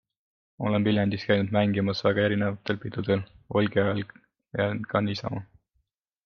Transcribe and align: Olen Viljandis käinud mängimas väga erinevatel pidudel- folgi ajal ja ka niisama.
Olen 0.67 0.85
Viljandis 0.85 1.25
käinud 1.31 1.51
mängimas 1.57 2.01
väga 2.07 2.23
erinevatel 2.29 2.79
pidudel- 2.87 3.21
folgi 3.53 3.83
ajal 3.83 4.03
ja 4.63 4.67
ka 4.95 5.05
niisama. 5.07 5.45